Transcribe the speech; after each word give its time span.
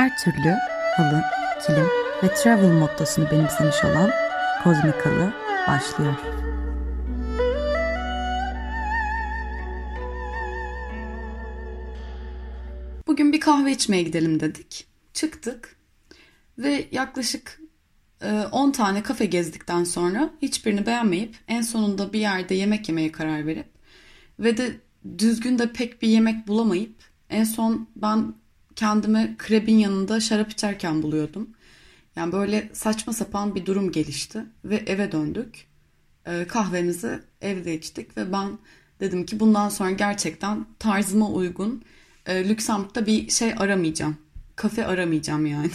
her 0.00 0.16
türlü 0.16 0.56
halı, 0.96 1.22
kilim 1.66 1.86
ve 2.22 2.34
travel 2.34 2.72
mottosunu 2.72 3.30
benimsemiş 3.30 3.84
olan 3.84 4.10
Kozmik 4.64 5.06
Halı 5.06 5.32
başlıyor. 5.68 6.14
Bugün 13.06 13.32
bir 13.32 13.40
kahve 13.40 13.72
içmeye 13.72 14.02
gidelim 14.02 14.40
dedik. 14.40 14.86
Çıktık 15.14 15.76
ve 16.58 16.88
yaklaşık 16.92 17.60
10 18.52 18.68
e, 18.68 18.72
tane 18.72 19.02
kafe 19.02 19.26
gezdikten 19.26 19.84
sonra 19.84 20.30
hiçbirini 20.42 20.86
beğenmeyip 20.86 21.36
en 21.48 21.62
sonunda 21.62 22.12
bir 22.12 22.20
yerde 22.20 22.54
yemek 22.54 22.88
yemeye 22.88 23.12
karar 23.12 23.46
verip 23.46 23.66
ve 24.38 24.56
de 24.56 24.76
düzgün 25.18 25.58
de 25.58 25.72
pek 25.72 26.02
bir 26.02 26.08
yemek 26.08 26.48
bulamayıp 26.48 26.94
en 27.30 27.44
son 27.44 27.88
ben 27.96 28.34
kendimi 28.76 29.34
krebin 29.38 29.78
yanında 29.78 30.20
şarap 30.20 30.50
içerken 30.50 31.02
buluyordum. 31.02 31.50
Yani 32.16 32.32
böyle 32.32 32.70
saçma 32.72 33.12
sapan 33.12 33.54
bir 33.54 33.66
durum 33.66 33.92
gelişti 33.92 34.44
ve 34.64 34.76
eve 34.76 35.12
döndük. 35.12 35.66
E, 36.26 36.46
kahvemizi 36.46 37.20
evde 37.40 37.74
içtik 37.74 38.16
ve 38.16 38.32
ben 38.32 38.58
dedim 39.00 39.26
ki 39.26 39.40
bundan 39.40 39.68
sonra 39.68 39.90
gerçekten 39.90 40.66
tarzıma 40.78 41.30
uygun 41.30 41.84
e, 42.26 42.48
Lüksemburg'da 42.48 43.06
bir 43.06 43.30
şey 43.30 43.54
aramayacağım. 43.56 44.16
Kafe 44.56 44.86
aramayacağım 44.86 45.46
yani. 45.46 45.70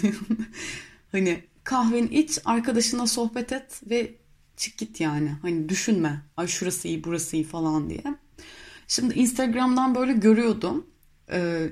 hani 1.12 1.44
kahveni 1.64 2.08
iç, 2.08 2.40
arkadaşına 2.46 3.08
sohbet 3.08 3.52
et 3.52 3.82
ve 3.90 4.16
çık 4.58 4.78
git 4.78 5.02
yani. 5.02 5.30
Hani 5.42 5.70
düşünme. 5.70 6.22
Ay 6.38 6.48
şurası 6.48 6.88
iyi, 6.88 7.04
burası 7.04 7.36
iyi 7.36 7.44
falan 7.44 7.90
diye. 7.90 8.04
Şimdi 8.88 9.14
Instagram'dan 9.14 9.96
böyle 9.96 10.14
görüyordum. 10.14 10.88
Ee, 11.32 11.70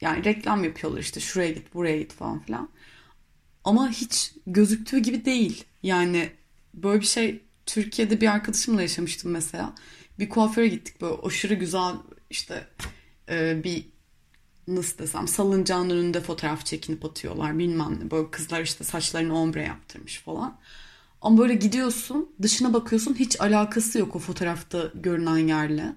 yani 0.00 0.24
reklam 0.24 0.64
yapıyorlar 0.64 1.00
işte 1.00 1.20
şuraya 1.20 1.50
git, 1.50 1.74
buraya 1.74 1.98
git 1.98 2.12
falan 2.12 2.38
filan. 2.40 2.68
Ama 3.64 3.90
hiç 3.90 4.32
gözüktüğü 4.46 4.98
gibi 4.98 5.24
değil. 5.24 5.64
Yani 5.82 6.30
böyle 6.74 7.00
bir 7.00 7.06
şey 7.06 7.42
Türkiye'de 7.66 8.20
bir 8.20 8.28
arkadaşımla 8.28 8.82
yaşamıştım 8.82 9.30
mesela. 9.30 9.74
Bir 10.18 10.28
kuaföre 10.28 10.68
gittik 10.68 11.00
böyle 11.00 11.14
aşırı 11.22 11.54
güzel 11.54 11.94
işte 12.30 12.68
e, 13.28 13.64
bir 13.64 13.86
nasıl 14.68 14.98
desem 14.98 15.28
salıncağın 15.28 15.90
önünde 15.90 16.20
fotoğraf 16.20 16.66
çekinip 16.66 17.04
atıyorlar 17.04 17.58
bilmem 17.58 17.98
ne. 18.00 18.10
Böyle 18.10 18.30
kızlar 18.30 18.62
işte 18.62 18.84
saçlarını 18.84 19.38
ombre 19.38 19.62
yaptırmış 19.62 20.18
falan. 20.18 20.58
Ama 21.22 21.38
böyle 21.38 21.54
gidiyorsun 21.54 22.32
dışına 22.42 22.72
bakıyorsun 22.72 23.14
hiç 23.14 23.40
alakası 23.40 23.98
yok 23.98 24.16
o 24.16 24.18
fotoğrafta 24.18 24.92
görünen 24.94 25.38
yerle. 25.38 25.94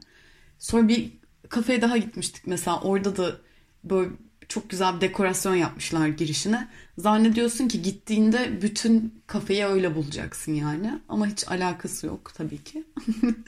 Sonra 0.59 0.87
bir 0.87 1.11
kafeye 1.49 1.81
daha 1.81 1.97
gitmiştik 1.97 2.47
mesela 2.47 2.81
orada 2.81 3.17
da 3.17 3.37
böyle 3.83 4.09
çok 4.47 4.69
güzel 4.69 4.95
bir 4.95 5.01
dekorasyon 5.01 5.55
yapmışlar 5.55 6.07
girişine. 6.07 6.67
Zannediyorsun 6.97 7.67
ki 7.67 7.81
gittiğinde 7.81 8.61
bütün 8.61 9.23
kafeyi 9.27 9.65
öyle 9.65 9.95
bulacaksın 9.95 10.53
yani. 10.53 10.99
Ama 11.09 11.27
hiç 11.27 11.47
alakası 11.47 12.07
yok 12.07 12.31
tabii 12.35 12.63
ki. 12.63 12.83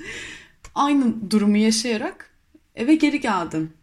Aynı 0.76 1.32
durumu 1.32 1.58
yaşayarak 1.58 2.32
eve 2.76 2.96
geri 2.96 3.20
geldim. 3.20 3.74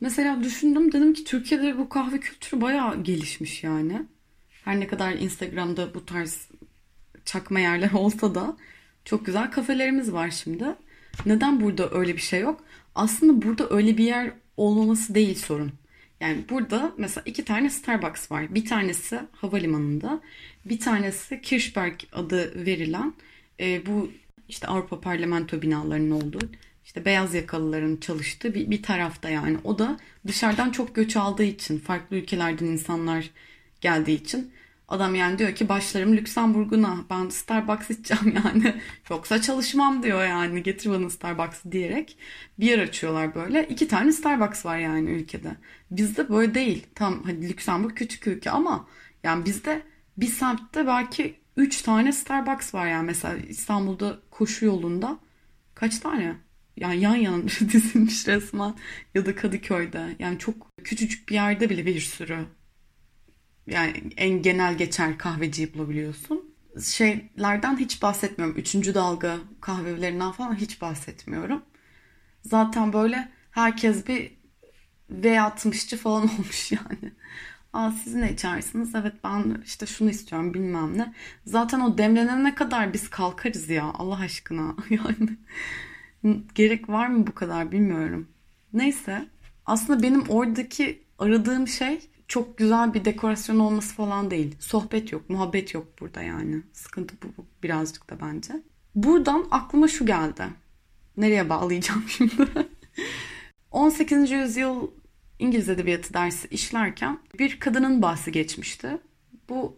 Mesela 0.00 0.42
düşündüm 0.42 0.92
dedim 0.92 1.14
ki 1.14 1.24
Türkiye'de 1.24 1.78
bu 1.78 1.88
kahve 1.88 2.20
kültürü 2.20 2.60
bayağı 2.60 3.02
gelişmiş 3.02 3.64
yani. 3.64 4.02
Her 4.64 4.80
ne 4.80 4.86
kadar 4.86 5.12
Instagram'da 5.12 5.94
bu 5.94 6.06
tarz 6.06 6.48
çakma 7.24 7.60
yerler 7.60 7.92
olsa 7.94 8.34
da 8.34 8.56
çok 9.04 9.26
güzel 9.26 9.50
kafelerimiz 9.50 10.12
var 10.12 10.30
şimdi. 10.30 10.64
Neden 11.26 11.60
burada 11.60 11.90
öyle 11.90 12.16
bir 12.16 12.20
şey 12.20 12.40
yok? 12.40 12.64
Aslında 12.94 13.42
burada 13.42 13.70
öyle 13.70 13.98
bir 13.98 14.04
yer 14.04 14.32
olmaması 14.56 15.14
değil 15.14 15.34
sorun. 15.34 15.72
Yani 16.20 16.44
burada 16.50 16.92
mesela 16.96 17.22
iki 17.26 17.44
tane 17.44 17.70
Starbucks 17.70 18.30
var. 18.30 18.54
Bir 18.54 18.64
tanesi 18.64 19.20
havalimanında, 19.32 20.20
bir 20.64 20.80
tanesi 20.80 21.40
Kirchberg 21.40 22.00
adı 22.12 22.66
verilen 22.66 23.14
e, 23.60 23.86
bu 23.86 24.10
işte 24.48 24.66
Avrupa 24.66 25.00
Parlamento 25.00 25.62
binalarının 25.62 26.10
olduğu 26.10 26.50
işte 26.84 27.04
beyaz 27.04 27.34
yakalıların 27.34 27.96
çalıştığı 27.96 28.54
bir, 28.54 28.70
bir 28.70 28.82
tarafta 28.82 29.30
yani. 29.30 29.58
O 29.64 29.78
da 29.78 29.96
dışarıdan 30.26 30.70
çok 30.70 30.94
göç 30.94 31.16
aldığı 31.16 31.44
için, 31.44 31.78
farklı 31.78 32.16
ülkelerden 32.16 32.66
insanlar 32.66 33.30
geldiği 33.80 34.22
için 34.22 34.52
adam 34.92 35.14
yani 35.14 35.38
diyor 35.38 35.54
ki 35.54 35.68
başlarım 35.68 36.16
Lüksemburg'una 36.16 37.04
ben 37.10 37.28
Starbucks 37.28 37.90
içeceğim 37.90 38.42
yani. 38.44 38.80
Yoksa 39.10 39.42
çalışmam 39.42 40.02
diyor 40.02 40.24
yani 40.24 40.62
getir 40.62 40.90
bana 40.90 41.10
Starbucks 41.10 41.64
diyerek 41.70 42.18
bir 42.58 42.66
yer 42.66 42.78
açıyorlar 42.78 43.34
böyle. 43.34 43.68
iki 43.68 43.88
tane 43.88 44.12
Starbucks 44.12 44.66
var 44.66 44.78
yani 44.78 45.10
ülkede. 45.10 45.56
Bizde 45.90 46.28
böyle 46.28 46.54
değil. 46.54 46.86
Tam 46.94 47.22
hadi 47.24 47.48
Lüksemburg 47.48 47.96
küçük 47.96 48.26
ülke 48.26 48.50
ama 48.50 48.88
yani 49.22 49.44
bizde 49.44 49.82
bir 50.16 50.26
semtte 50.26 50.86
belki 50.86 51.34
üç 51.56 51.82
tane 51.82 52.12
Starbucks 52.12 52.74
var 52.74 52.86
yani 52.86 53.06
mesela 53.06 53.36
İstanbul'da 53.36 54.18
koşu 54.30 54.64
yolunda 54.64 55.18
kaç 55.74 55.98
tane? 55.98 56.36
yani 56.76 57.00
yan 57.00 57.16
yana 57.16 57.42
dizilmiş 57.72 58.28
resmen 58.28 58.74
ya 59.14 59.26
da 59.26 59.34
Kadıköy'de. 59.34 60.16
Yani 60.18 60.38
çok 60.38 60.68
küçücük 60.84 61.28
bir 61.28 61.34
yerde 61.34 61.70
bile 61.70 61.86
bir 61.86 62.00
sürü 62.00 62.46
yani 63.66 64.02
en 64.16 64.42
genel 64.42 64.78
geçer 64.78 65.18
kahveciyi 65.18 65.74
bulabiliyorsun. 65.74 66.54
Şeylerden 66.82 67.76
hiç 67.76 68.02
bahsetmiyorum. 68.02 68.58
Üçüncü 68.58 68.94
dalga 68.94 69.36
kahvelerinden 69.60 70.32
falan 70.32 70.54
hiç 70.54 70.80
bahsetmiyorum. 70.80 71.62
Zaten 72.42 72.92
böyle 72.92 73.28
herkes 73.50 74.06
bir 74.08 74.32
V60'cı 75.10 75.96
falan 75.96 76.22
olmuş 76.38 76.72
yani. 76.72 77.12
Aa 77.72 77.90
siz 77.92 78.14
ne 78.14 78.32
içersiniz? 78.32 78.94
Evet 78.94 79.14
ben 79.24 79.62
işte 79.64 79.86
şunu 79.86 80.10
istiyorum 80.10 80.54
bilmem 80.54 80.98
ne. 80.98 81.14
Zaten 81.46 81.80
o 81.80 81.98
demlenene 81.98 82.54
kadar 82.54 82.92
biz 82.92 83.10
kalkarız 83.10 83.68
ya 83.70 83.84
Allah 83.84 84.18
aşkına. 84.18 84.76
Yani 84.90 86.42
gerek 86.54 86.88
var 86.88 87.06
mı 87.06 87.26
bu 87.26 87.34
kadar 87.34 87.72
bilmiyorum. 87.72 88.28
Neyse 88.72 89.28
aslında 89.66 90.02
benim 90.02 90.22
oradaki 90.28 91.02
aradığım 91.18 91.68
şey 91.68 92.00
çok 92.32 92.58
güzel 92.58 92.94
bir 92.94 93.04
dekorasyon 93.04 93.58
olması 93.58 93.94
falan 93.94 94.30
değil. 94.30 94.56
Sohbet 94.60 95.12
yok, 95.12 95.30
muhabbet 95.30 95.74
yok 95.74 95.86
burada 96.00 96.22
yani. 96.22 96.62
Sıkıntı 96.72 97.14
bu, 97.22 97.46
birazcık 97.62 98.10
da 98.10 98.20
bence. 98.20 98.62
Buradan 98.94 99.46
aklıma 99.50 99.88
şu 99.88 100.06
geldi. 100.06 100.44
Nereye 101.16 101.48
bağlayacağım 101.48 102.04
şimdi? 102.08 102.48
18. 103.70 104.30
yüzyıl 104.30 104.90
İngiliz 105.38 105.68
Edebiyatı 105.68 106.14
dersi 106.14 106.48
işlerken 106.48 107.18
bir 107.38 107.60
kadının 107.60 108.02
bahsi 108.02 108.32
geçmişti. 108.32 108.98
Bu 109.48 109.76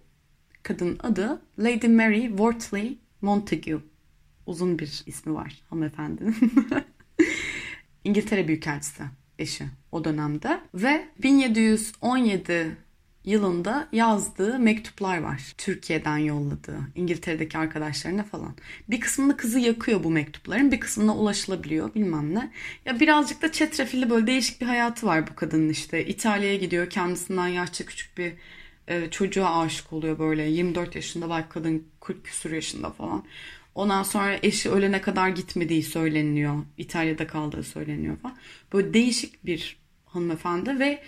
kadın 0.63 0.99
adı 1.03 1.43
Lady 1.59 1.89
Mary 1.89 2.29
Wortley 2.29 2.99
Montague 3.21 3.79
uzun 4.47 4.79
bir 4.79 5.03
ismi 5.07 5.35
var 5.35 5.63
hanımefendinin. 5.71 6.37
İngiltere 8.05 8.49
Büyükelçisi 8.49 9.03
eşi 9.39 9.65
o 9.93 10.05
dönemde 10.05 10.61
ve 10.75 11.09
1717 11.23 12.77
yılında 13.25 13.89
yazdığı 13.93 14.59
mektuplar 14.59 15.19
var. 15.19 15.55
Türkiye'den 15.59 16.19
yolladığı, 16.19 16.81
İngiltere'deki 16.95 17.59
arkadaşlarına 17.59 18.23
falan. 18.23 18.55
Bir 18.91 19.01
kısmını 19.01 19.37
kızı 19.37 19.59
yakıyor 19.59 20.05
bu 20.05 20.11
mektupların, 20.11 20.73
bir 20.73 20.81
kısmına 20.81 21.17
ulaşılabiliyor 21.17 21.95
bilmem 21.95 22.35
ne. 22.35 22.51
Ya 22.85 23.01
birazcık 23.01 23.43
da 23.43 23.53
çetrefilli 23.53 24.11
böyle 24.11 24.27
değişik 24.27 24.61
bir 24.61 24.67
hayatı 24.67 25.07
var 25.07 25.27
bu 25.31 25.35
kadının 25.35 25.69
işte. 25.69 26.07
İtalya'ya 26.07 26.57
gidiyor, 26.57 26.91
kendisinden 26.91 27.49
yaşça 27.49 27.87
küçük 27.87 28.19
bir 28.19 28.33
e, 28.89 29.11
çocuğa 29.11 29.61
aşık 29.61 29.93
oluyor 29.93 30.19
böyle. 30.19 30.43
24 30.43 30.95
yaşında 30.95 31.31
belki 31.31 31.49
kadın 31.49 31.87
40 32.01 32.25
küsur 32.25 32.51
yaşında 32.51 32.91
falan. 32.91 33.25
Ondan 33.75 34.03
sonra 34.03 34.39
eşi 34.43 34.71
ölene 34.71 35.01
kadar 35.01 35.29
gitmediği 35.29 35.83
söyleniyor. 35.83 36.65
İtalya'da 36.79 37.27
kaldığı 37.27 37.63
söyleniyor 37.63 38.17
falan. 38.17 38.37
Böyle 38.73 38.95
değişik 38.95 39.47
bir 39.47 39.77
hanımefendi 40.05 40.79
ve 40.79 41.03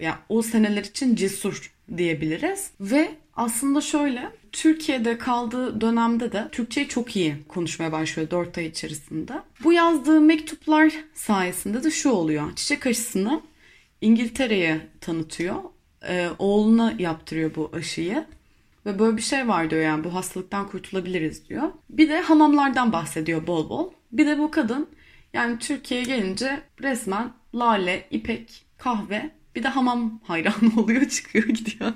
ya 0.00 0.18
o 0.28 0.42
seneler 0.42 0.84
için 0.84 1.14
cesur 1.14 1.72
diyebiliriz. 1.96 2.70
Ve 2.80 3.10
aslında 3.34 3.80
şöyle 3.80 4.30
Türkiye'de 4.52 5.18
kaldığı 5.18 5.80
dönemde 5.80 6.32
de 6.32 6.48
Türkçeyi 6.52 6.88
çok 6.88 7.16
iyi 7.16 7.36
konuşmaya 7.48 7.92
başlıyor 7.92 8.30
4 8.30 8.58
ay 8.58 8.66
içerisinde. 8.66 9.32
Bu 9.64 9.72
yazdığı 9.72 10.20
mektuplar 10.20 10.92
sayesinde 11.14 11.84
de 11.84 11.90
şu 11.90 12.10
oluyor. 12.10 12.56
Çiçek 12.56 12.86
aşısını 12.86 13.40
İngiltere'ye 14.00 14.80
tanıtıyor. 15.00 15.56
Ee, 16.08 16.28
oğluna 16.38 16.94
yaptırıyor 16.98 17.54
bu 17.54 17.70
aşıyı. 17.74 18.24
Ve 18.86 18.98
böyle 18.98 19.16
bir 19.16 19.22
şey 19.22 19.48
var 19.48 19.70
diyor 19.70 19.82
yani 19.82 20.04
bu 20.04 20.14
hastalıktan 20.14 20.68
kurtulabiliriz 20.68 21.48
diyor. 21.48 21.72
Bir 21.90 22.08
de 22.08 22.20
hamamlardan 22.20 22.92
bahsediyor 22.92 23.46
bol 23.46 23.68
bol. 23.68 23.92
Bir 24.12 24.26
de 24.26 24.38
bu 24.38 24.50
kadın 24.50 24.88
yani 25.32 25.58
Türkiye'ye 25.58 26.06
gelince 26.06 26.62
resmen 26.82 27.32
lale, 27.54 28.06
ipek, 28.10 28.66
kahve 28.78 29.30
bir 29.54 29.62
de 29.62 29.68
hamam 29.68 30.20
hayranı 30.24 30.70
oluyor 30.76 31.08
çıkıyor 31.08 31.44
gidiyor. 31.44 31.92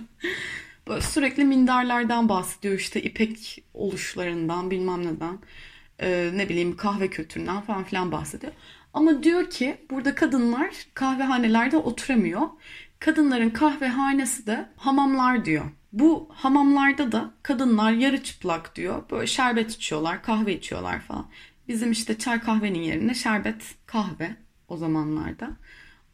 Böyle 0.88 1.00
sürekli 1.00 1.44
minderlerden 1.44 2.28
bahsediyor 2.28 2.74
işte 2.74 3.02
ipek 3.02 3.64
oluşlarından 3.74 4.70
bilmem 4.70 5.06
neden 5.06 5.38
ee, 6.00 6.30
ne 6.34 6.48
bileyim 6.48 6.76
kahve 6.76 7.08
kültüründen 7.08 7.60
falan 7.60 7.84
filan 7.84 8.12
bahsediyor. 8.12 8.52
Ama 8.94 9.22
diyor 9.22 9.50
ki 9.50 9.76
burada 9.90 10.14
kadınlar 10.14 10.70
kahvehanelerde 10.94 11.76
oturamıyor. 11.76 12.42
kadınların 12.98 13.50
kahvehanesi 13.50 14.46
de 14.46 14.68
hamamlar 14.76 15.44
diyor. 15.44 15.64
Bu 15.92 16.28
hamamlarda 16.32 17.12
da 17.12 17.30
kadınlar 17.42 17.92
yarı 17.92 18.22
çıplak 18.22 18.76
diyor. 18.76 19.02
Böyle 19.10 19.26
şerbet 19.26 19.70
içiyorlar, 19.70 20.22
kahve 20.22 20.54
içiyorlar 20.54 21.00
falan. 21.00 21.26
Bizim 21.68 21.92
işte 21.92 22.18
çay 22.18 22.40
kahvenin 22.40 22.82
yerine 22.82 23.14
şerbet 23.14 23.74
kahve 23.86 24.36
o 24.68 24.76
zamanlarda. 24.76 25.50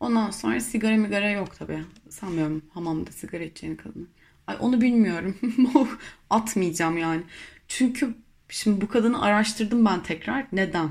Ondan 0.00 0.30
sonra 0.30 0.60
sigara 0.60 0.96
migara 0.96 1.30
yok 1.30 1.58
tabii. 1.58 1.84
Sanmıyorum 2.08 2.62
hamamda 2.74 3.12
sigara 3.12 3.44
içeceğini 3.44 3.76
kadını. 3.76 4.06
Ay 4.46 4.56
onu 4.60 4.80
bilmiyorum. 4.80 5.36
Atmayacağım 6.30 6.98
yani. 6.98 7.22
Çünkü 7.68 8.14
şimdi 8.48 8.80
bu 8.80 8.88
kadını 8.88 9.22
araştırdım 9.22 9.84
ben 9.84 10.02
tekrar. 10.02 10.46
Neden? 10.52 10.88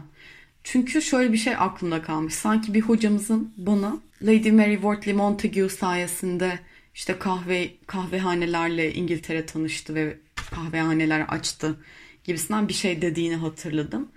Çünkü 0.64 1.02
şöyle 1.02 1.34
bir 1.34 1.38
şey 1.38 1.56
aklımda 1.56 2.02
kalmış. 2.02 2.34
Sanki 2.34 2.74
bir 2.74 2.82
hocamızın 2.82 3.54
bana 3.58 3.98
Lady 4.22 4.52
Mary 4.52 4.74
Wortley 4.74 5.16
Montagu 5.16 5.70
sayesinde 5.70 6.60
işte 6.96 7.20
kahve 7.20 7.72
kahvehanelerle 7.88 8.94
İngiltere 8.94 9.46
tanıştı 9.46 9.96
ve 9.96 10.18
kahvehaneler 10.52 11.22
açtı 11.22 11.76
gibisinden 12.24 12.68
bir 12.68 12.74
şey 12.74 13.02
dediğini 13.02 13.36
hatırladım. 13.36 14.10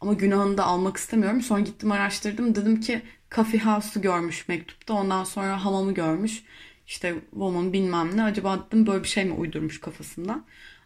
Ama 0.00 0.12
günahını 0.12 0.58
da 0.58 0.64
almak 0.64 0.96
istemiyorum. 0.96 1.42
Sonra 1.42 1.60
gittim 1.60 1.92
araştırdım. 1.92 2.54
Dedim 2.54 2.80
ki 2.80 3.02
Coffee 3.34 3.60
House'u 3.60 4.02
görmüş 4.02 4.48
mektupta. 4.48 4.94
Ondan 4.94 5.24
sonra 5.24 5.64
hamamı 5.64 5.94
görmüş. 5.94 6.42
İşte 6.86 7.14
woman 7.30 7.72
bilmem 7.72 8.16
ne. 8.16 8.22
Acaba 8.22 8.66
dedim 8.66 8.86
böyle 8.86 9.02
bir 9.02 9.08
şey 9.08 9.24
mi 9.24 9.32
uydurmuş 9.32 9.80
kafasında. 9.80 10.44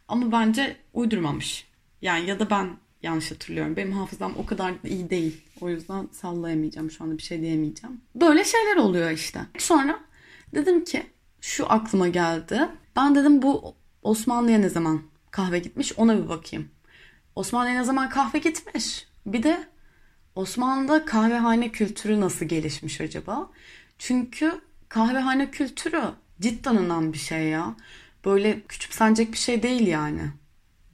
Ama 0.09 0.33
bence 0.33 0.77
uydurmamış. 0.95 1.67
Yani 2.03 2.29
ya 2.29 2.39
da 2.39 2.51
ben 2.51 2.77
yanlış 3.03 3.31
hatırlıyorum. 3.31 3.77
Benim 3.77 3.93
hafızam 3.93 4.35
o 4.37 4.47
kadar 4.47 4.75
iyi 4.85 5.11
değil. 5.11 5.41
O 5.61 5.71
yüzden 5.71 6.09
sallayamayacağım 6.13 6.91
şu 6.91 7.05
anda 7.05 7.19
bir 7.19 7.23
şey 7.23 7.41
diyemeyeceğim. 7.41 8.01
Böyle 8.15 8.45
şeyler 8.45 8.77
oluyor 8.77 9.11
işte. 9.11 9.41
Sonra 9.59 10.01
dedim 10.55 10.85
ki 10.85 11.07
şu 11.41 11.73
aklıma 11.73 12.09
geldi. 12.09 12.69
Ben 12.97 13.15
dedim 13.15 13.43
bu 13.43 13.75
Osmanlı'ya 14.03 14.59
ne 14.59 14.69
zaman 14.69 15.03
kahve 15.31 15.59
gitmiş 15.59 15.93
ona 15.99 16.23
bir 16.25 16.29
bakayım. 16.29 16.69
Osmanlı'ya 17.35 17.75
ne 17.75 17.85
zaman 17.85 18.09
kahve 18.09 18.39
gitmiş? 18.39 19.07
Bir 19.27 19.43
de 19.43 19.69
Osmanlı'da 20.35 21.05
kahvehane 21.05 21.69
kültürü 21.69 22.21
nasıl 22.21 22.47
gelişmiş 22.47 23.01
acaba? 23.01 23.51
Çünkü 23.99 24.61
kahvehane 24.89 25.51
kültürü 25.51 26.03
cidden 26.41 26.77
önemli 26.77 27.13
bir 27.13 27.19
şey 27.19 27.49
ya. 27.49 27.75
Böyle 28.25 28.61
küçümsenecek 28.61 29.33
bir 29.33 29.39
şey 29.39 29.63
değil 29.63 29.87
yani. 29.87 30.23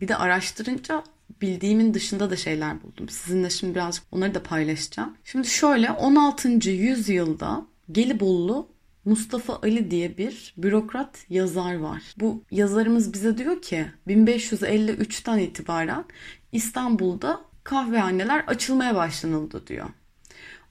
Bir 0.00 0.08
de 0.08 0.17
araştırınca 0.17 1.05
bildiğimin 1.43 1.94
dışında 1.94 2.31
da 2.31 2.37
şeyler 2.37 2.82
buldum. 2.82 3.08
Sizinle 3.08 3.50
şimdi 3.50 3.75
birazcık 3.75 4.05
onları 4.12 4.35
da 4.35 4.43
paylaşacağım. 4.43 5.17
Şimdi 5.25 5.49
şöyle 5.49 5.90
16. 5.90 6.70
yüzyılda 6.70 7.67
Gelibolu 7.93 8.69
Mustafa 9.04 9.58
Ali 9.62 9.90
diye 9.90 10.18
bir 10.18 10.54
bürokrat 10.56 11.26
yazar 11.30 11.74
var. 11.74 12.02
Bu 12.16 12.44
yazarımız 12.50 13.12
bize 13.12 13.38
diyor 13.38 13.62
ki 13.62 13.86
1553'ten 14.08 15.38
itibaren 15.38 16.04
İstanbul'da 16.52 17.40
kahvehaneler 17.64 18.44
açılmaya 18.46 18.94
başlanıldı 18.94 19.66
diyor. 19.66 19.86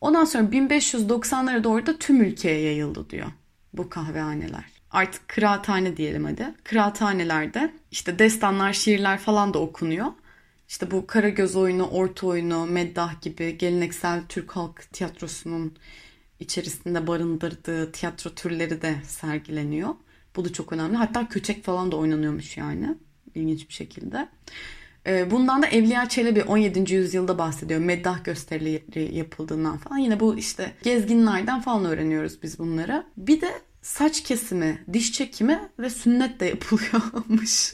Ondan 0.01 0.25
sonra 0.25 0.43
1590'lara 0.43 1.63
doğru 1.63 1.85
da 1.85 1.99
tüm 1.99 2.21
ülkeye 2.21 2.61
yayıldı 2.61 3.09
diyor 3.09 3.27
bu 3.73 3.89
kahvehaneler. 3.89 4.65
Artık 4.91 5.27
kıraathane 5.27 5.97
diyelim 5.97 6.25
hadi. 6.25 6.53
Kıraathanelerde 6.63 7.73
işte 7.91 8.19
destanlar, 8.19 8.73
şiirler 8.73 9.19
falan 9.19 9.53
da 9.53 9.59
okunuyor. 9.59 10.07
İşte 10.67 10.91
bu 10.91 11.07
Karagöz 11.07 11.55
oyunu, 11.55 11.87
orta 11.87 12.27
oyunu, 12.27 12.65
meddah 12.65 13.21
gibi 13.21 13.57
geleneksel 13.57 14.21
Türk 14.29 14.51
halk 14.51 14.93
tiyatrosunun 14.93 15.73
içerisinde 16.39 17.07
barındırdığı 17.07 17.91
tiyatro 17.91 18.29
türleri 18.29 18.81
de 18.81 18.95
sergileniyor. 19.07 19.95
Bu 20.35 20.45
da 20.45 20.53
çok 20.53 20.73
önemli. 20.73 20.97
Hatta 20.97 21.27
köçek 21.29 21.63
falan 21.63 21.91
da 21.91 21.95
oynanıyormuş 21.95 22.57
yani. 22.57 22.95
İlginç 23.35 23.69
bir 23.69 23.73
şekilde. 23.73 24.29
Ee, 25.07 25.31
bundan 25.31 25.61
da 25.61 25.67
Evliya 25.67 26.09
Çelebi 26.09 26.43
17. 26.43 26.93
yüzyılda 26.93 27.37
bahsediyor. 27.37 27.79
Meddah 27.79 28.23
gösterileri 28.23 29.15
yapıldığından 29.15 29.77
falan. 29.77 29.97
Yine 29.97 30.19
bu 30.19 30.37
işte 30.37 30.73
gezginlerden 30.83 31.61
falan 31.61 31.85
öğreniyoruz 31.85 32.43
biz 32.43 32.59
bunları. 32.59 33.05
Bir 33.17 33.41
de 33.41 33.61
saç 33.81 34.23
kesimi, 34.23 34.85
diş 34.93 35.11
çekimi 35.11 35.69
ve 35.79 35.89
sünnet 35.89 36.39
de 36.39 36.45
yapılıyormuş. 36.45 37.71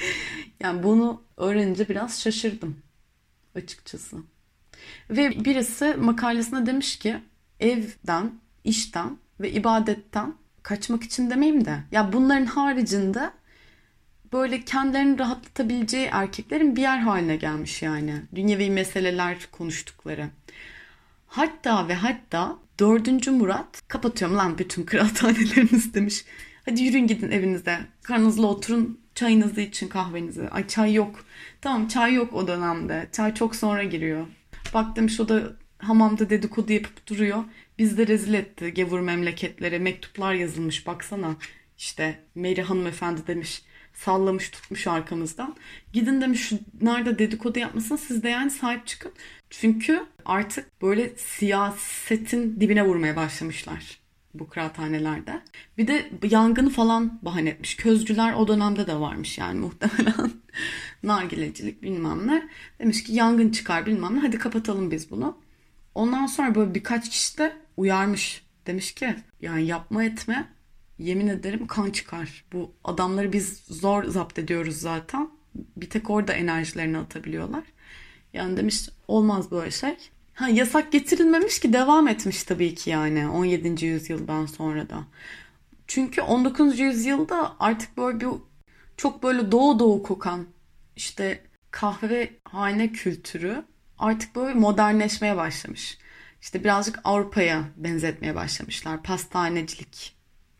yani 0.60 0.82
bunu 0.82 1.22
öğrenince 1.36 1.88
biraz 1.88 2.20
şaşırdım 2.20 2.76
açıkçası. 3.54 4.16
Ve 5.10 5.44
birisi 5.44 5.94
makalesinde 5.94 6.66
demiş 6.66 6.98
ki 6.98 7.16
evden, 7.60 8.32
işten 8.64 9.18
ve 9.40 9.52
ibadetten 9.52 10.34
kaçmak 10.62 11.02
için 11.02 11.30
demeyeyim 11.30 11.64
de 11.64 11.78
ya 11.92 12.12
bunların 12.12 12.46
haricinde 12.46 13.30
böyle 14.32 14.60
kendilerini 14.60 15.18
rahatlatabileceği 15.18 16.08
erkeklerin 16.12 16.76
bir 16.76 16.82
yer 16.82 16.98
haline 16.98 17.36
gelmiş 17.36 17.82
yani. 17.82 18.22
Dünyevi 18.34 18.70
meseleler 18.70 19.38
konuştukları. 19.52 20.28
Hatta 21.26 21.88
ve 21.88 21.94
hatta 21.94 22.58
4. 22.78 23.26
Murat 23.26 23.82
kapatıyorum 23.88 24.36
lan 24.36 24.58
bütün 24.58 24.82
kıraathaneleriniz 24.82 25.94
demiş. 25.94 26.24
Hadi 26.64 26.82
yürüyün 26.82 27.06
gidin 27.06 27.30
evinize. 27.30 27.78
Karnınızla 28.02 28.46
oturun 28.46 29.00
çayınızı 29.14 29.60
için 29.60 29.88
kahvenizi. 29.88 30.48
Ay 30.48 30.66
çay 30.66 30.94
yok. 30.94 31.24
Tamam 31.60 31.88
çay 31.88 32.14
yok 32.14 32.32
o 32.32 32.48
dönemde. 32.48 33.08
Çay 33.12 33.34
çok 33.34 33.56
sonra 33.56 33.84
giriyor. 33.84 34.26
Bak 34.74 34.96
demiş 34.96 35.20
o 35.20 35.28
da 35.28 35.52
hamamda 35.84 36.30
dedikodu 36.30 36.72
yapıp 36.72 37.06
duruyor. 37.06 37.44
Biz 37.78 37.98
de 37.98 38.06
rezil 38.06 38.34
etti 38.34 38.74
gevur 38.74 39.00
memleketlere. 39.00 39.78
Mektuplar 39.78 40.34
yazılmış 40.34 40.86
baksana. 40.86 41.36
İşte 41.78 42.20
Mary 42.34 42.60
hanımefendi 42.60 43.26
demiş 43.26 43.62
sallamış 43.94 44.50
tutmuş 44.50 44.86
arkamızdan. 44.86 45.56
Gidin 45.92 46.20
demiş 46.20 46.52
nerede 46.80 47.18
dedikodu 47.18 47.58
yapmasın 47.58 47.96
siz 47.96 48.22
de 48.22 48.28
yani 48.28 48.50
sahip 48.50 48.86
çıkın. 48.86 49.12
Çünkü 49.50 50.06
artık 50.24 50.82
böyle 50.82 51.12
siyasetin 51.16 52.60
dibine 52.60 52.84
vurmaya 52.84 53.16
başlamışlar 53.16 54.04
bu 54.34 54.48
kıraathanelerde. 54.48 55.40
Bir 55.78 55.86
de 55.86 56.10
yangını 56.30 56.70
falan 56.70 57.18
bahane 57.22 57.48
etmiş. 57.48 57.76
Közcüler 57.76 58.32
o 58.34 58.48
dönemde 58.48 58.86
de 58.86 59.00
varmış 59.00 59.38
yani 59.38 59.60
muhtemelen. 59.60 60.32
Nargilecilik 61.02 61.82
bilmem 61.82 62.26
ne. 62.26 62.48
Demiş 62.78 63.04
ki 63.04 63.12
yangın 63.12 63.50
çıkar 63.50 63.86
bilmem 63.86 64.14
ne 64.14 64.20
hadi 64.20 64.38
kapatalım 64.38 64.90
biz 64.90 65.10
bunu. 65.10 65.38
Ondan 65.94 66.26
sonra 66.26 66.54
böyle 66.54 66.74
birkaç 66.74 67.10
kişi 67.10 67.38
de 67.38 67.56
uyarmış. 67.76 68.44
Demiş 68.66 68.94
ki 68.94 69.16
yani 69.40 69.66
yapma 69.66 70.04
etme 70.04 70.48
yemin 70.98 71.28
ederim 71.28 71.66
kan 71.66 71.90
çıkar. 71.90 72.44
Bu 72.52 72.72
adamları 72.84 73.32
biz 73.32 73.62
zor 73.68 74.04
zapt 74.04 74.38
ediyoruz 74.38 74.76
zaten. 74.76 75.28
Bir 75.76 75.90
tek 75.90 76.10
orada 76.10 76.32
enerjilerini 76.32 76.98
atabiliyorlar. 76.98 77.64
Yani 78.32 78.56
demiş 78.56 78.88
olmaz 79.08 79.50
böyle 79.50 79.70
şey. 79.70 79.96
Ha, 80.34 80.48
yasak 80.48 80.92
getirilmemiş 80.92 81.60
ki 81.60 81.72
devam 81.72 82.08
etmiş 82.08 82.42
tabii 82.42 82.74
ki 82.74 82.90
yani 82.90 83.28
17. 83.28 83.86
yüzyıldan 83.86 84.46
sonra 84.46 84.90
da. 84.90 85.04
Çünkü 85.86 86.22
19. 86.22 86.78
yüzyılda 86.78 87.56
artık 87.58 87.96
böyle 87.96 88.20
bir 88.20 88.28
çok 88.96 89.22
böyle 89.22 89.52
doğu 89.52 89.78
doğu 89.78 90.02
kokan 90.02 90.46
işte 90.96 91.40
kahve 91.70 92.30
hane 92.44 92.92
kültürü 92.92 93.64
artık 93.98 94.36
böyle 94.36 94.54
modernleşmeye 94.54 95.36
başlamış. 95.36 95.98
İşte 96.42 96.64
birazcık 96.64 97.00
Avrupa'ya 97.04 97.64
benzetmeye 97.76 98.34
başlamışlar. 98.34 99.02
Pastanecilik 99.02 100.16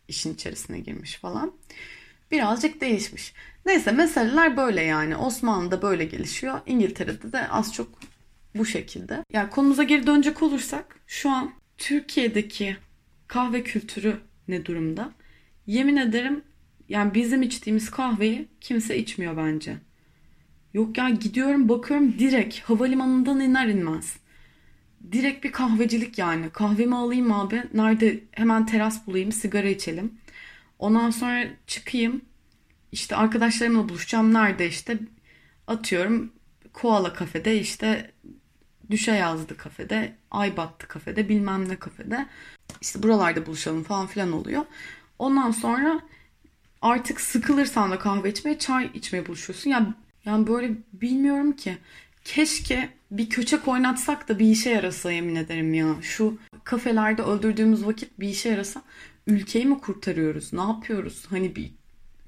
işin 0.07 0.33
içerisine 0.33 0.79
girmiş 0.79 1.15
falan. 1.15 1.53
Birazcık 2.31 2.81
değişmiş. 2.81 3.33
Neyse 3.65 3.91
meseleler 3.91 4.57
böyle 4.57 4.81
yani. 4.81 5.15
Osmanlı'da 5.15 5.81
böyle 5.81 6.05
gelişiyor. 6.05 6.59
İngiltere'de 6.65 7.31
de 7.31 7.47
az 7.47 7.73
çok 7.73 7.87
bu 8.55 8.65
şekilde. 8.65 9.23
Yani 9.31 9.49
konumuza 9.49 9.83
geri 9.83 10.07
dönecek 10.07 10.43
olursak 10.43 10.99
şu 11.07 11.29
an 11.29 11.53
Türkiye'deki 11.77 12.77
kahve 13.27 13.63
kültürü 13.63 14.19
ne 14.47 14.65
durumda? 14.65 15.11
Yemin 15.67 15.97
ederim 15.97 16.43
yani 16.89 17.13
bizim 17.13 17.41
içtiğimiz 17.41 17.91
kahveyi 17.91 18.47
kimse 18.61 18.97
içmiyor 18.97 19.37
bence. 19.37 19.77
Yok 20.75 20.97
ya 20.97 21.09
gidiyorum 21.09 21.69
bakıyorum 21.69 22.19
direkt 22.19 22.59
havalimanından 22.59 23.39
iner 23.39 23.67
inmez. 23.67 24.17
Direkt 25.11 25.43
bir 25.43 25.51
kahvecilik 25.51 26.17
yani. 26.17 26.49
Kahvemi 26.49 26.95
alayım 26.95 27.31
abi. 27.31 27.63
Nerede 27.73 28.23
hemen 28.31 28.65
teras 28.65 29.07
bulayım 29.07 29.31
sigara 29.31 29.67
içelim. 29.67 30.13
Ondan 30.79 31.09
sonra 31.09 31.47
çıkayım. 31.67 32.21
İşte 32.91 33.15
arkadaşlarımla 33.15 33.89
buluşacağım. 33.89 34.33
Nerede 34.33 34.67
işte 34.67 34.97
atıyorum 35.67 36.31
Koala 36.73 37.13
kafede 37.13 37.59
işte 37.59 38.11
Düşe 38.89 39.11
yazdı 39.11 39.57
kafede, 39.57 40.15
Ay 40.31 40.57
battı 40.57 40.87
kafede, 40.87 41.29
bilmem 41.29 41.69
ne 41.69 41.75
kafede. 41.75 42.25
İşte 42.81 43.03
buralarda 43.03 43.45
buluşalım 43.45 43.83
falan 43.83 44.07
filan 44.07 44.31
oluyor. 44.31 44.65
Ondan 45.19 45.51
sonra 45.51 45.99
artık 46.81 47.21
sıkılırsan 47.21 47.91
da 47.91 47.99
kahve 47.99 48.31
içmeye, 48.31 48.59
çay 48.59 48.89
içmeye 48.93 49.25
buluşuyorsun. 49.25 49.69
Yani, 49.69 49.87
yani 50.25 50.47
böyle 50.47 50.71
bilmiyorum 50.93 51.51
ki. 51.51 51.77
Keşke 52.25 52.89
bir 53.11 53.29
köçek 53.29 53.67
oynatsak 53.67 54.29
da 54.29 54.39
bir 54.39 54.45
işe 54.45 54.69
yarasa 54.69 55.11
yemin 55.11 55.35
ederim 55.35 55.73
ya. 55.73 55.95
Şu 56.01 56.37
kafelerde 56.63 57.21
öldürdüğümüz 57.21 57.85
vakit 57.85 58.19
bir 58.19 58.29
işe 58.29 58.49
yarasa. 58.49 58.81
ülkeyi 59.27 59.65
mi 59.65 59.79
kurtarıyoruz? 59.79 60.53
Ne 60.53 60.61
yapıyoruz? 60.61 61.25
Hani 61.29 61.55
bir 61.55 61.71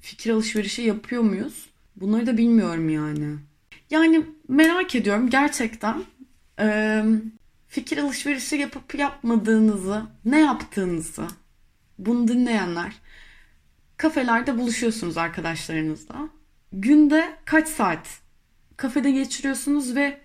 fikir 0.02 0.32
alışverişi 0.32 0.82
yapıyor 0.82 1.22
muyuz? 1.24 1.70
Bunları 1.96 2.28
da 2.28 2.38
bilmiyorum 2.38 2.90
yani. 2.90 3.36
Yani 3.90 4.26
merak 4.48 4.96
ediyorum 4.96 5.30
gerçekten. 5.30 6.04
Ee, 6.60 7.04
fikir 7.68 7.98
alışverişi 7.98 8.56
yapıp 8.56 8.96
yapmadığınızı, 8.96 10.04
ne 10.26 10.40
yaptığınızı 10.40 11.28
bunu 12.00 12.28
dinleyenler 12.28 12.94
kafelerde 13.98 14.58
buluşuyorsunuz 14.58 15.18
arkadaşlarınızla. 15.18 16.30
Günde 16.74 17.38
kaç 17.46 17.68
saat 17.68 18.22
kafede 18.78 19.12
geçiriyorsunuz 19.12 19.96
ve 19.96 20.22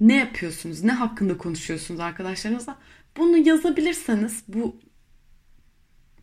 ne 0.00 0.16
yapıyorsunuz? 0.16 0.84
Ne 0.84 0.92
hakkında 0.92 1.38
konuşuyorsunuz 1.38 2.00
arkadaşlarınızla? 2.00 2.78
Bunu 3.16 3.36
yazabilirseniz 3.36 4.44
bu 4.48 4.80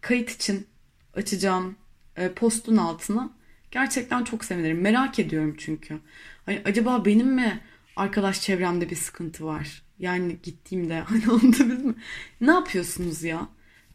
kayıt 0.02 0.30
için 0.30 0.68
açacağım 1.14 1.76
e, 2.16 2.34
postun 2.34 2.78
altına 2.78 3.30
gerçekten 3.72 4.24
çok 4.24 4.46
sevinirim. 4.46 4.82
Merak 4.82 5.20
ediyorum 5.20 5.56
çünkü. 5.58 6.00
Hani 6.46 6.62
acaba 6.66 7.06
benim 7.06 7.28
mi 7.28 7.62
arkadaş 7.96 8.42
çevremde 8.42 8.90
bir 8.90 8.96
sıkıntı 8.96 9.46
var? 9.46 9.84
Yani 10.00 10.38
gittiğimde 10.44 11.00
hani 11.00 11.24
biz 11.44 11.86
mi? 11.86 11.96
Ne 12.42 12.52
yapıyorsunuz 12.52 13.24
ya? 13.24 13.50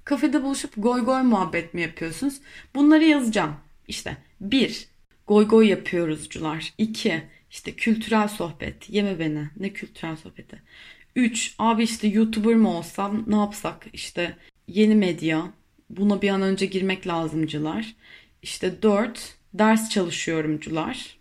Kafede 0.05 0.43
buluşup 0.43 0.73
goy 0.77 1.01
goy 1.05 1.23
muhabbet 1.23 1.75
mi 1.75 1.81
yapıyorsunuz? 1.81 2.41
Bunları 2.75 3.05
yazacağım. 3.05 3.57
İşte 3.89 4.17
bir, 4.41 4.89
goy 5.29 5.49
goy 5.49 5.69
yapıyoruzcular. 5.69 6.73
İki, 6.79 7.23
işte 7.51 7.73
kültürel 7.73 8.29
sohbet. 8.29 8.91
Yeme 8.91 9.19
beni. 9.19 9.49
Ne 9.57 9.73
kültürel 9.73 10.17
sohbeti? 10.17 10.63
Üç, 11.17 11.55
abi 11.59 11.83
işte 11.83 12.09
YouTuber 12.09 12.55
mı 12.55 12.79
olsam 12.79 13.25
ne 13.27 13.37
yapsak? 13.37 13.87
İşte 13.93 14.37
yeni 14.69 14.95
medya. 14.95 15.53
Buna 15.91 16.23
bir 16.23 16.29
an 16.29 16.43
önce 16.43 16.67
girmek 16.67 17.07
lazımcılar. 17.07 17.95
İşte 18.43 18.83
dört, 18.83 19.35
ders 19.55 19.91
çalışıyorumcular. 19.91 21.19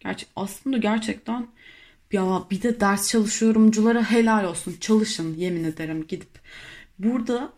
Gerçi 0.00 0.26
aslında 0.36 0.78
gerçekten 0.78 1.46
ya 2.12 2.44
bir 2.50 2.62
de 2.62 2.80
ders 2.80 3.10
çalışıyorumculara 3.10 4.10
helal 4.10 4.44
olsun. 4.44 4.76
Çalışın 4.80 5.34
yemin 5.34 5.64
ederim 5.64 6.06
gidip. 6.06 6.40
Burada 6.98 7.52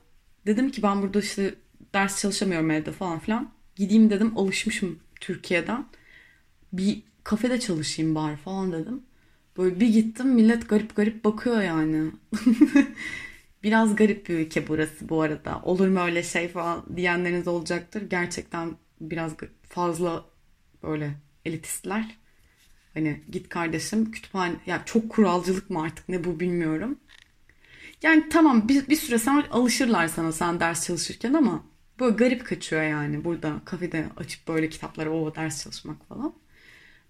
dedim 0.46 0.70
ki 0.70 0.82
ben 0.82 1.02
burada 1.02 1.20
işte 1.20 1.54
ders 1.94 2.20
çalışamıyorum 2.20 2.70
evde 2.70 2.92
falan 2.92 3.18
filan. 3.18 3.50
Gideyim 3.76 4.10
dedim 4.10 4.38
alışmışım 4.38 4.98
Türkiye'den. 5.20 5.86
Bir 6.72 7.02
kafede 7.24 7.60
çalışayım 7.60 8.14
bari 8.14 8.36
falan 8.36 8.72
dedim. 8.72 9.02
Böyle 9.56 9.80
bir 9.80 9.88
gittim 9.88 10.28
millet 10.28 10.68
garip 10.68 10.96
garip 10.96 11.24
bakıyor 11.24 11.62
yani. 11.62 12.12
Biraz 13.62 13.96
garip 13.96 14.28
bir 14.28 14.34
ülke 14.38 14.68
burası 14.68 15.08
bu 15.08 15.22
arada. 15.22 15.60
Olur 15.62 15.88
mu 15.88 16.00
öyle 16.00 16.22
şey 16.22 16.48
falan 16.48 16.84
diyenleriniz 16.96 17.48
olacaktır. 17.48 18.02
Gerçekten 18.10 18.76
biraz 19.00 19.32
fazla 19.68 20.24
böyle 20.82 21.14
elitistler. 21.44 22.18
Hani 22.94 23.20
git 23.30 23.48
kardeşim 23.48 24.10
kütüphane 24.10 24.56
ya 24.66 24.82
çok 24.84 25.10
kuralcılık 25.10 25.70
mı 25.70 25.82
artık 25.82 26.08
ne 26.08 26.24
bu 26.24 26.40
bilmiyorum. 26.40 26.98
Yani 28.02 28.28
tamam 28.28 28.68
bir, 28.68 28.88
bir 28.88 28.96
süre 28.96 29.18
sonra 29.18 29.46
alışırlar 29.50 30.08
sana 30.08 30.32
sen 30.32 30.60
ders 30.60 30.86
çalışırken 30.86 31.32
ama 31.32 31.64
böyle 32.00 32.16
garip 32.16 32.46
kaçıyor 32.46 32.82
yani 32.82 33.24
burada 33.24 33.60
kafede 33.64 34.06
açıp 34.16 34.48
böyle 34.48 34.68
kitaplara 34.68 35.10
o 35.10 35.34
ders 35.34 35.62
çalışmak 35.64 36.08
falan. 36.08 36.34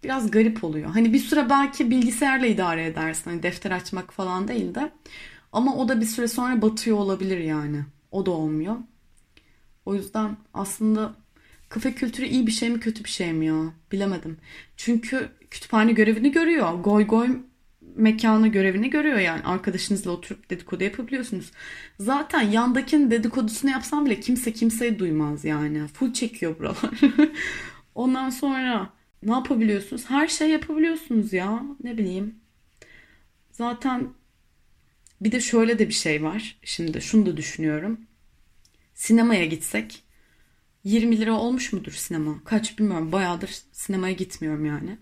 Biraz 0.04 0.30
garip 0.30 0.64
oluyor. 0.64 0.90
Hani 0.90 1.12
bir 1.12 1.18
süre 1.18 1.50
belki 1.50 1.90
bilgisayarla 1.90 2.46
idare 2.46 2.86
edersin. 2.86 3.30
Hani 3.30 3.42
defter 3.42 3.70
açmak 3.70 4.12
falan 4.12 4.48
değil 4.48 4.74
de. 4.74 4.92
Ama 5.52 5.76
o 5.76 5.88
da 5.88 6.00
bir 6.00 6.06
süre 6.06 6.28
sonra 6.28 6.62
batıyor 6.62 6.96
olabilir 6.98 7.38
yani. 7.38 7.84
O 8.10 8.26
da 8.26 8.30
olmuyor. 8.30 8.76
O 9.86 9.94
yüzden 9.94 10.36
aslında 10.54 11.14
kafe 11.68 11.94
kültürü 11.94 12.26
iyi 12.26 12.46
bir 12.46 12.52
şey 12.52 12.70
mi 12.70 12.80
kötü 12.80 13.04
bir 13.04 13.08
şey 13.08 13.32
mi 13.32 13.46
ya? 13.46 13.72
Bilemedim. 13.92 14.38
Çünkü 14.76 15.28
kütüphane 15.50 15.92
görevini 15.92 16.32
görüyor. 16.32 16.72
Goy 16.74 17.06
goy 17.06 17.28
mekanı 17.98 18.48
görevini 18.48 18.90
görüyor 18.90 19.18
yani. 19.18 19.42
Arkadaşınızla 19.42 20.10
oturup 20.10 20.50
dedikodu 20.50 20.84
yapabiliyorsunuz. 20.84 21.50
Zaten 22.00 22.42
yandakinin 22.42 23.10
dedikodusunu 23.10 23.70
yapsam 23.70 24.06
bile 24.06 24.20
kimse 24.20 24.52
kimseyi 24.52 24.98
duymaz 24.98 25.44
yani. 25.44 25.86
Full 25.86 26.12
çekiyor 26.12 26.58
buralar. 26.58 27.00
Ondan 27.94 28.30
sonra 28.30 28.90
ne 29.22 29.32
yapabiliyorsunuz? 29.32 30.10
Her 30.10 30.28
şey 30.28 30.50
yapabiliyorsunuz 30.50 31.32
ya. 31.32 31.62
Ne 31.84 31.98
bileyim. 31.98 32.34
Zaten 33.52 34.08
bir 35.20 35.32
de 35.32 35.40
şöyle 35.40 35.78
de 35.78 35.88
bir 35.88 35.94
şey 35.94 36.22
var. 36.22 36.58
Şimdi 36.62 37.00
şunu 37.00 37.26
da 37.26 37.36
düşünüyorum. 37.36 38.00
Sinemaya 38.94 39.44
gitsek 39.44 40.02
20 40.84 41.20
lira 41.20 41.32
olmuş 41.32 41.72
mudur 41.72 41.92
sinema? 41.92 42.44
Kaç 42.44 42.78
bilmiyorum. 42.78 43.12
Bayağıdır 43.12 43.50
sinemaya 43.72 44.12
gitmiyorum 44.14 44.64
yani. 44.64 44.98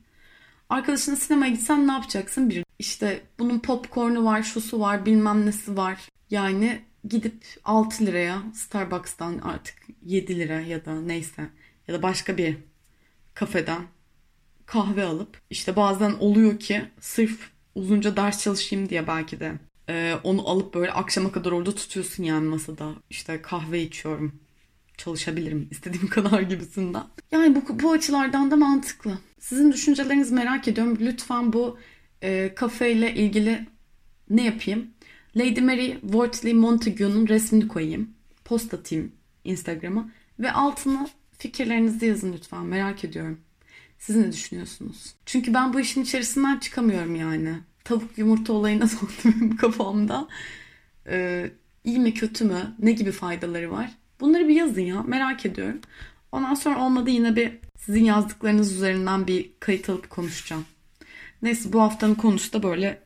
Arkadaşınla 0.68 1.16
sinemaya 1.16 1.52
gitsen 1.52 1.88
ne 1.88 1.92
yapacaksın? 1.92 2.50
Bir 2.50 2.65
işte 2.78 3.20
bunun 3.38 3.58
popcornu 3.58 4.24
var, 4.24 4.42
şusu 4.42 4.80
var, 4.80 5.06
bilmem 5.06 5.46
nesi 5.46 5.76
var. 5.76 6.08
Yani 6.30 6.82
gidip 7.08 7.44
6 7.64 8.06
liraya 8.06 8.42
Starbucks'tan 8.54 9.38
artık 9.38 9.74
7 10.04 10.38
lira 10.38 10.60
ya 10.60 10.84
da 10.84 11.00
neyse 11.00 11.48
ya 11.88 11.94
da 11.94 12.02
başka 12.02 12.36
bir 12.36 12.56
kafeden 13.34 13.82
kahve 14.66 15.04
alıp 15.04 15.40
işte 15.50 15.76
bazen 15.76 16.10
oluyor 16.10 16.58
ki 16.58 16.84
sırf 17.00 17.50
uzunca 17.74 18.16
ders 18.16 18.42
çalışayım 18.42 18.88
diye 18.88 19.06
belki 19.06 19.40
de 19.40 19.52
e, 19.88 20.14
onu 20.24 20.48
alıp 20.48 20.74
böyle 20.74 20.92
akşama 20.92 21.32
kadar 21.32 21.52
orada 21.52 21.74
tutuyorsun 21.74 22.24
yani 22.24 22.48
masada. 22.48 22.94
İşte 23.10 23.42
kahve 23.42 23.82
içiyorum. 23.82 24.40
Çalışabilirim 24.96 25.68
istediğim 25.70 26.08
kadar 26.10 26.40
gibisinden. 26.40 27.04
Yani 27.32 27.54
bu, 27.54 27.82
bu 27.82 27.92
açılardan 27.92 28.50
da 28.50 28.56
mantıklı. 28.56 29.18
Sizin 29.40 29.72
düşüncelerinizi 29.72 30.34
merak 30.34 30.68
ediyorum. 30.68 30.98
Lütfen 31.00 31.52
bu 31.52 31.78
e, 32.26 32.54
kafeyle 32.54 33.14
ilgili 33.14 33.66
ne 34.30 34.44
yapayım? 34.44 34.90
Lady 35.36 35.60
Mary 35.60 35.92
Wortley 36.00 36.54
Montague'nun 36.54 37.28
resmini 37.28 37.68
koyayım. 37.68 38.10
Post 38.44 38.74
atayım 38.74 39.12
Instagram'a. 39.44 40.10
Ve 40.38 40.52
altına 40.52 41.08
fikirlerinizi 41.38 42.06
yazın 42.06 42.32
lütfen. 42.32 42.64
Merak 42.64 43.04
ediyorum. 43.04 43.40
Siz 43.98 44.16
ne 44.16 44.32
düşünüyorsunuz? 44.32 45.14
Çünkü 45.26 45.54
ben 45.54 45.72
bu 45.72 45.80
işin 45.80 46.02
içerisinden 46.02 46.58
çıkamıyorum 46.58 47.16
yani. 47.16 47.54
Tavuk 47.84 48.18
yumurta 48.18 48.52
olayı 48.52 48.80
nasıl 48.80 48.96
oldu 49.06 49.12
benim 49.24 49.56
kafamda? 49.56 50.28
Ee, 51.06 51.50
iyi 51.84 51.98
mi 51.98 52.14
kötü 52.14 52.44
mü? 52.44 52.74
Ne 52.78 52.92
gibi 52.92 53.12
faydaları 53.12 53.70
var? 53.70 53.90
Bunları 54.20 54.48
bir 54.48 54.54
yazın 54.54 54.80
ya. 54.80 55.02
Merak 55.02 55.46
ediyorum. 55.46 55.80
Ondan 56.32 56.54
sonra 56.54 56.84
olmadı 56.84 57.10
yine 57.10 57.36
bir 57.36 57.52
sizin 57.78 58.04
yazdıklarınız 58.04 58.72
üzerinden 58.72 59.26
bir 59.26 59.50
kayıt 59.60 59.88
alıp 59.88 60.10
konuşacağım. 60.10 60.64
Neyse 61.42 61.72
bu 61.72 61.82
haftanın 61.82 62.14
konusu 62.14 62.52
da 62.52 62.62
böyle 62.62 63.02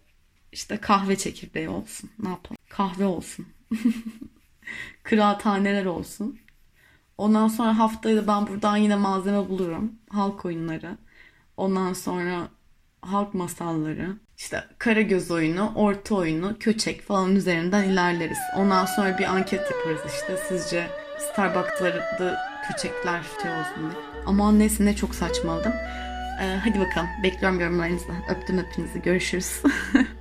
işte 0.53 0.77
kahve 0.77 1.17
çekirdeği 1.17 1.69
olsun. 1.69 2.11
Ne 2.23 2.29
yapalım? 2.29 2.57
Kahve 2.69 3.07
olsun. 3.07 3.47
Kıraathaneler 5.03 5.85
olsun. 5.85 6.39
Ondan 7.19 7.49
sonra 7.49 7.79
haftayı 7.79 8.17
da 8.17 8.27
ben 8.27 8.47
buradan 8.47 8.77
yine 8.77 8.97
malzeme 8.97 9.49
bulurum. 9.49 9.93
Halk 10.11 10.45
oyunları. 10.45 10.99
Ondan 11.57 11.93
sonra 11.93 12.49
halk 13.01 13.35
masalları. 13.35 14.17
İşte 14.37 14.65
Karagöz 14.79 15.31
oyunu, 15.31 15.73
orta 15.75 16.15
oyunu, 16.15 16.57
köçek 16.59 17.03
falan 17.03 17.37
üzerinden 17.37 17.85
ilerleriz. 17.85 18.39
Ondan 18.57 18.87
sonra 18.87 19.19
bir 19.19 19.25
anket 19.25 19.71
yaparız 19.71 20.01
işte. 20.15 20.37
Sizce 20.49 20.87
Starbucks'larda 21.19 22.39
köçekler 22.69 23.23
şey 23.43 23.51
olsun 23.51 23.91
diye. 23.91 24.03
Aman 24.27 24.59
neyse 24.59 24.85
ne 24.85 24.97
çok 24.97 25.15
saçmaladım. 25.15 25.73
Ee, 26.41 26.57
hadi 26.65 26.81
bakalım. 26.81 27.09
Bekliyorum 27.23 27.61
yorumlarınızı. 27.61 28.13
Öptüm 28.29 28.59
hepinizi. 28.59 29.03
Görüşürüz. 29.03 29.63